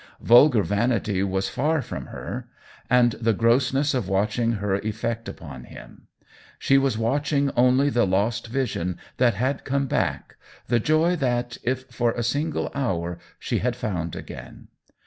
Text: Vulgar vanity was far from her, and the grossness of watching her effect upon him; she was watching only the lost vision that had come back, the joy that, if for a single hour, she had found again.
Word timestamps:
Vulgar 0.23 0.63
vanity 0.63 1.21
was 1.21 1.47
far 1.47 1.79
from 1.83 2.07
her, 2.07 2.47
and 2.89 3.11
the 3.21 3.33
grossness 3.35 3.93
of 3.93 4.09
watching 4.09 4.53
her 4.53 4.77
effect 4.77 5.29
upon 5.29 5.65
him; 5.65 6.07
she 6.57 6.75
was 6.79 6.97
watching 6.97 7.51
only 7.55 7.87
the 7.91 8.07
lost 8.07 8.47
vision 8.47 8.97
that 9.17 9.35
had 9.35 9.63
come 9.63 9.85
back, 9.85 10.37
the 10.65 10.79
joy 10.79 11.15
that, 11.17 11.59
if 11.61 11.83
for 11.91 12.13
a 12.13 12.23
single 12.23 12.71
hour, 12.73 13.19
she 13.37 13.59
had 13.59 13.75
found 13.75 14.15
again. 14.15 14.69